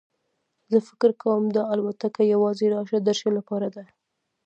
زه 0.71 0.77
فکر 0.87 1.09
کوم 1.21 1.43
دا 1.55 1.63
الوتکه 1.73 2.23
یوازې 2.33 2.65
راشه 2.73 2.97
درشه 3.07 3.29
لپاره 3.37 3.67
ده. 3.75 3.83